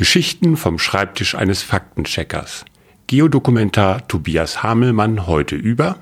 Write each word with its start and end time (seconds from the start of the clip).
Geschichten 0.00 0.56
vom 0.56 0.78
Schreibtisch 0.78 1.34
eines 1.34 1.62
Faktencheckers. 1.62 2.64
Geodokumentar 3.06 4.08
Tobias 4.08 4.62
Hamelmann 4.62 5.26
heute 5.26 5.56
über 5.56 5.98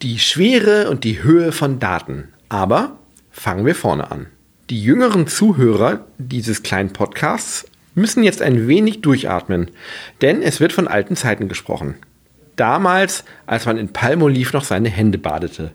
die 0.00 0.18
Schwere 0.18 0.88
und 0.88 1.04
die 1.04 1.22
Höhe 1.22 1.52
von 1.52 1.78
Daten. 1.78 2.28
Aber 2.48 2.96
fangen 3.30 3.66
wir 3.66 3.74
vorne 3.74 4.10
an. 4.10 4.28
Die 4.70 4.82
jüngeren 4.82 5.26
Zuhörer 5.26 6.06
dieses 6.16 6.62
kleinen 6.62 6.94
Podcasts 6.94 7.66
müssen 7.94 8.22
jetzt 8.22 8.40
ein 8.40 8.66
wenig 8.66 9.02
durchatmen, 9.02 9.70
denn 10.22 10.40
es 10.40 10.60
wird 10.60 10.72
von 10.72 10.88
alten 10.88 11.14
Zeiten 11.14 11.46
gesprochen. 11.46 11.96
Damals, 12.56 13.24
als 13.44 13.66
man 13.66 13.76
in 13.76 13.92
Palmoliv 13.92 14.54
noch 14.54 14.64
seine 14.64 14.88
Hände 14.88 15.18
badete. 15.18 15.72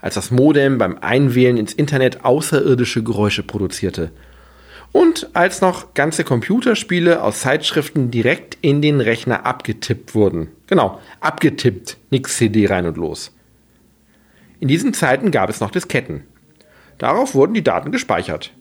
Als 0.00 0.14
das 0.14 0.30
Modem 0.30 0.78
beim 0.78 0.98
Einwählen 0.98 1.56
ins 1.56 1.72
Internet 1.72 2.24
außerirdische 2.24 3.02
Geräusche 3.02 3.42
produzierte 3.42 4.12
und 4.94 5.30
als 5.32 5.60
noch 5.60 5.92
ganze 5.94 6.22
Computerspiele 6.22 7.20
aus 7.20 7.40
Zeitschriften 7.40 8.12
direkt 8.12 8.56
in 8.60 8.80
den 8.80 9.00
Rechner 9.00 9.44
abgetippt 9.44 10.14
wurden. 10.14 10.52
Genau, 10.68 11.00
abgetippt, 11.20 11.96
nix 12.10 12.36
CD 12.36 12.66
rein 12.66 12.86
und 12.86 12.96
los. 12.96 13.34
In 14.60 14.68
diesen 14.68 14.94
Zeiten 14.94 15.32
gab 15.32 15.50
es 15.50 15.58
noch 15.58 15.72
Disketten. 15.72 16.22
Darauf 16.98 17.34
wurden 17.34 17.54
die 17.54 17.64
Daten 17.64 17.90
gespeichert. 17.90 18.52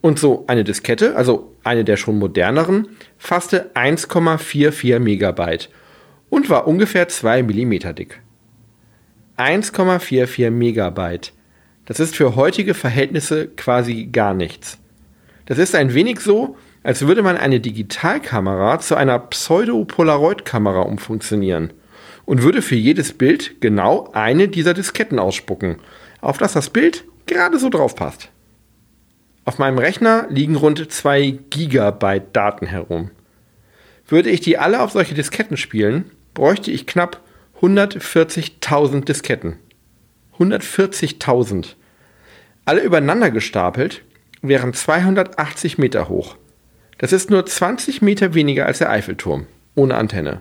Und 0.00 0.18
so 0.18 0.42
eine 0.48 0.64
Diskette, 0.64 1.14
also 1.14 1.54
eine 1.62 1.84
der 1.84 1.96
schon 1.96 2.18
moderneren, 2.18 2.88
fasste 3.16 3.70
1,44 3.74 4.98
Megabyte 4.98 5.70
und 6.30 6.50
war 6.50 6.66
ungefähr 6.66 7.06
2 7.06 7.44
mm 7.44 7.94
dick. 7.94 8.20
1,44 9.38 10.50
Megabyte. 10.50 11.32
Das 11.84 12.00
ist 12.00 12.16
für 12.16 12.34
heutige 12.34 12.74
Verhältnisse 12.74 13.46
quasi 13.46 14.06
gar 14.06 14.34
nichts. 14.34 14.80
Das 15.46 15.58
ist 15.58 15.74
ein 15.74 15.94
wenig 15.94 16.20
so, 16.20 16.56
als 16.82 17.06
würde 17.06 17.22
man 17.22 17.36
eine 17.36 17.60
Digitalkamera 17.60 18.78
zu 18.80 18.96
einer 18.96 19.18
Pseudo-Polaroid-Kamera 19.18 20.82
umfunktionieren 20.82 21.72
und 22.24 22.42
würde 22.42 22.62
für 22.62 22.74
jedes 22.74 23.12
Bild 23.12 23.60
genau 23.60 24.10
eine 24.12 24.48
dieser 24.48 24.74
Disketten 24.74 25.18
ausspucken, 25.18 25.76
auf 26.20 26.38
das 26.38 26.52
das 26.52 26.70
Bild 26.70 27.04
gerade 27.26 27.58
so 27.58 27.70
drauf 27.70 27.94
passt. 27.94 28.30
Auf 29.44 29.58
meinem 29.58 29.78
Rechner 29.78 30.26
liegen 30.28 30.56
rund 30.56 30.90
2 30.90 31.38
Gigabyte 31.50 32.34
Daten 32.34 32.66
herum. 32.66 33.10
Würde 34.08 34.30
ich 34.30 34.40
die 34.40 34.58
alle 34.58 34.80
auf 34.80 34.90
solche 34.90 35.14
Disketten 35.14 35.56
spielen, 35.56 36.10
bräuchte 36.34 36.72
ich 36.72 36.86
knapp 36.86 37.20
140.000 37.60 39.04
Disketten. 39.04 39.56
140.000. 40.38 41.74
Alle 42.64 42.82
übereinander 42.82 43.30
gestapelt 43.30 44.02
wären 44.42 44.72
280 44.72 45.78
Meter 45.78 46.08
hoch. 46.08 46.36
Das 46.98 47.12
ist 47.12 47.30
nur 47.30 47.44
20 47.44 48.02
Meter 48.02 48.34
weniger 48.34 48.66
als 48.66 48.78
der 48.78 48.90
Eiffelturm, 48.90 49.46
ohne 49.74 49.96
Antenne. 49.96 50.40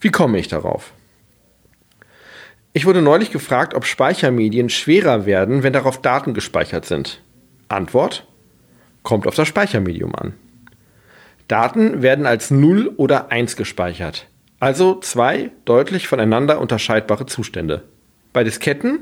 Wie 0.00 0.10
komme 0.10 0.38
ich 0.38 0.48
darauf? 0.48 0.92
Ich 2.72 2.86
wurde 2.86 3.02
neulich 3.02 3.32
gefragt, 3.32 3.74
ob 3.74 3.84
Speichermedien 3.84 4.68
schwerer 4.68 5.26
werden, 5.26 5.62
wenn 5.62 5.72
darauf 5.72 6.00
Daten 6.00 6.34
gespeichert 6.34 6.84
sind. 6.84 7.22
Antwort? 7.68 8.26
Kommt 9.02 9.26
auf 9.26 9.34
das 9.34 9.48
Speichermedium 9.48 10.14
an. 10.14 10.34
Daten 11.48 12.02
werden 12.02 12.26
als 12.26 12.50
0 12.50 12.92
oder 12.96 13.32
1 13.32 13.56
gespeichert, 13.56 14.28
also 14.60 15.00
zwei 15.00 15.50
deutlich 15.64 16.06
voneinander 16.06 16.60
unterscheidbare 16.60 17.26
Zustände. 17.26 17.82
Bei 18.32 18.44
Disketten 18.44 19.00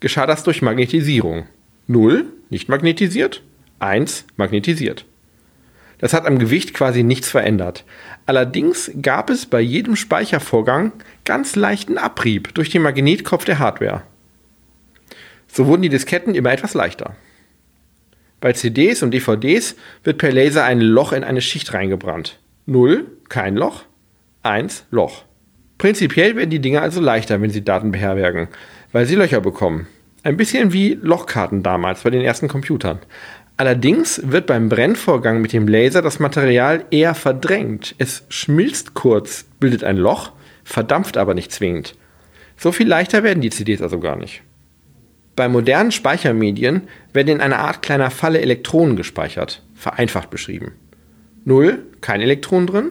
geschah 0.00 0.26
das 0.26 0.44
durch 0.44 0.60
Magnetisierung. 0.60 1.46
0 1.86 2.26
nicht 2.50 2.68
magnetisiert, 2.68 3.42
1 3.78 4.26
magnetisiert. 4.36 5.04
Das 5.98 6.12
hat 6.12 6.26
am 6.26 6.38
Gewicht 6.38 6.74
quasi 6.74 7.02
nichts 7.02 7.30
verändert. 7.30 7.84
Allerdings 8.26 8.90
gab 9.00 9.30
es 9.30 9.46
bei 9.46 9.60
jedem 9.60 9.96
Speichervorgang 9.96 10.92
ganz 11.24 11.56
leichten 11.56 11.96
Abrieb 11.96 12.54
durch 12.54 12.70
den 12.70 12.82
Magnetkopf 12.82 13.44
der 13.44 13.58
Hardware. 13.58 14.02
So 15.48 15.66
wurden 15.66 15.82
die 15.82 15.88
Disketten 15.88 16.34
immer 16.34 16.52
etwas 16.52 16.74
leichter. 16.74 17.16
Bei 18.40 18.52
CDs 18.52 19.02
und 19.02 19.12
DVDs 19.12 19.76
wird 20.04 20.18
per 20.18 20.32
Laser 20.32 20.64
ein 20.64 20.80
Loch 20.80 21.12
in 21.12 21.24
eine 21.24 21.40
Schicht 21.40 21.72
reingebrannt. 21.72 22.38
0, 22.66 23.06
kein 23.28 23.56
Loch. 23.56 23.84
1, 24.42 24.84
Loch. 24.90 25.24
Prinzipiell 25.78 26.36
werden 26.36 26.50
die 26.50 26.60
Dinger 26.60 26.82
also 26.82 27.00
leichter, 27.00 27.40
wenn 27.40 27.50
sie 27.50 27.64
Daten 27.64 27.90
beherbergen, 27.90 28.48
weil 28.92 29.06
sie 29.06 29.14
Löcher 29.14 29.40
bekommen. 29.40 29.86
Ein 30.26 30.36
bisschen 30.36 30.72
wie 30.72 30.98
Lochkarten 31.00 31.62
damals 31.62 32.02
bei 32.02 32.10
den 32.10 32.20
ersten 32.20 32.48
Computern. 32.48 32.98
Allerdings 33.56 34.20
wird 34.24 34.48
beim 34.48 34.68
Brennvorgang 34.68 35.40
mit 35.40 35.52
dem 35.52 35.68
Laser 35.68 36.02
das 36.02 36.18
Material 36.18 36.84
eher 36.90 37.14
verdrängt. 37.14 37.94
Es 37.98 38.24
schmilzt 38.28 38.94
kurz, 38.94 39.44
bildet 39.60 39.84
ein 39.84 39.96
Loch, 39.96 40.32
verdampft 40.64 41.16
aber 41.16 41.34
nicht 41.34 41.52
zwingend. 41.52 41.94
So 42.56 42.72
viel 42.72 42.88
leichter 42.88 43.22
werden 43.22 43.40
die 43.40 43.50
CDs 43.50 43.80
also 43.80 44.00
gar 44.00 44.16
nicht. 44.16 44.42
Bei 45.36 45.48
modernen 45.48 45.92
Speichermedien 45.92 46.88
werden 47.12 47.36
in 47.36 47.40
einer 47.40 47.60
Art 47.60 47.82
kleiner 47.82 48.10
Falle 48.10 48.40
Elektronen 48.40 48.96
gespeichert, 48.96 49.62
vereinfacht 49.76 50.30
beschrieben. 50.30 50.72
0, 51.44 51.86
kein 52.00 52.20
Elektron 52.20 52.66
drin, 52.66 52.90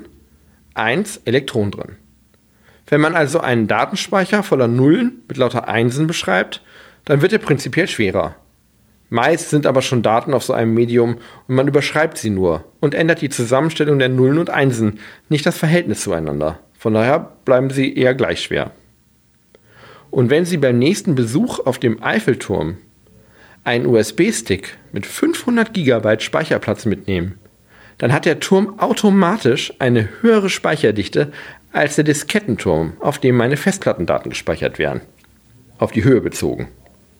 1, 0.74 1.24
Elektron 1.26 1.72
drin. 1.72 1.98
Wenn 2.88 3.02
man 3.02 3.14
also 3.14 3.42
einen 3.42 3.68
Datenspeicher 3.68 4.42
voller 4.42 4.70
Nullen 4.70 5.24
mit 5.28 5.36
lauter 5.36 5.68
Einsen 5.68 6.08
beschreibt, 6.08 6.62
dann 7.06 7.22
wird 7.22 7.34
er 7.34 7.40
prinzipiell 7.40 7.88
schwerer. 7.88 8.36
Meist 9.10 9.52
sind 9.52 9.68
aber 9.68 9.82
schon 9.82 10.02
Daten 10.02 10.34
auf 10.34 10.44
so 10.44 10.54
einem 10.54 10.74
Medium 10.74 11.18
und 11.48 11.56
man 11.56 11.68
überschreibt 11.68 12.18
sie 12.18 12.32
nur 12.32 12.66
und 12.80 12.96
ändert 12.96 13.22
die 13.22 13.30
Zusammenstellung 13.30 14.00
der 14.00 14.10
Nullen 14.10 14.40
und 14.40 14.50
Einsen, 14.50 15.00
nicht 15.30 15.46
das 15.46 15.58
Verhältnis 15.58 16.02
zueinander. 16.02 16.60
Von 16.78 16.96
daher 16.96 17.32
bleiben 17.46 17.70
sie 17.70 17.96
eher 17.96 18.16
gleich 18.16 18.42
schwer. 18.42 18.72
Und 20.12 20.30
wenn 20.30 20.46
Sie 20.46 20.58
beim 20.58 20.80
nächsten 20.80 21.14
Besuch 21.14 21.60
auf 21.60 21.78
dem 21.78 22.02
Eiffelturm 22.02 22.78
einen 23.64 23.86
USB-Stick 23.86 24.78
mit 24.92 25.06
500 25.06 25.74
GB 25.74 26.20
Speicherplatz 26.20 26.86
mitnehmen, 26.86 27.38
dann 27.98 28.14
hat 28.14 28.26
der 28.26 28.40
Turm 28.40 28.80
automatisch 28.80 29.74
eine 29.80 30.08
höhere 30.22 30.50
Speicherdichte 30.50 31.32
als 31.72 31.96
der 31.96 32.06
Diskettenturm, 32.06 32.94
auf 33.00 33.20
dem 33.20 33.36
meine 33.36 33.58
Festplattendaten 33.58 34.30
gespeichert 34.30 34.80
werden. 34.80 35.02
Auf 35.78 35.92
die 35.92 36.04
Höhe 36.04 36.22
bezogen 36.22 36.70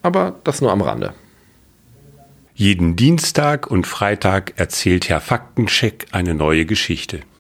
aber 0.06 0.36
das 0.44 0.62
nur 0.62 0.72
am 0.72 0.82
Rande. 0.82 1.14
Jeden 2.54 2.96
Dienstag 2.96 3.70
und 3.70 3.86
Freitag 3.86 4.54
erzählt 4.56 5.10
Herr 5.10 5.20
Faktencheck 5.20 6.06
eine 6.12 6.36
neue 6.36 6.66
Geschichte. 6.66 7.20